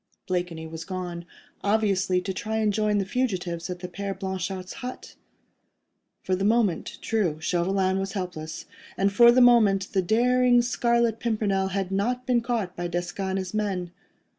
[0.25, 1.25] Blakeney was gone,
[1.63, 5.13] obviously to try and join the fugitives at the Père Blanchard's hut.
[6.23, 8.65] For the moment, true, Chauvelin was helpless;
[9.11, 13.53] for the moment the daring Scarlet Pimpernel had not been caught by Desgas and his
[13.53, 13.91] men.